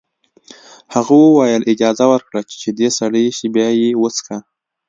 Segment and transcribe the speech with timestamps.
[0.93, 4.37] هغه وویل اجازه ورکړه چې شیدې سړې شي بیا یې وڅښه